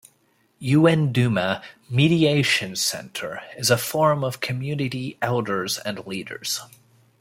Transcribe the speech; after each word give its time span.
Yuendumu 0.59 1.61
Mediation 1.87 2.73
Centre 2.75 3.39
is 3.55 3.69
a 3.69 3.77
forum 3.77 4.23
of 4.23 4.39
Community 4.39 5.15
elders 5.21 5.77
and 5.77 6.07
leaders. 6.07 6.59